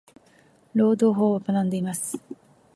[0.73, 2.17] 労働法を学んでいます。。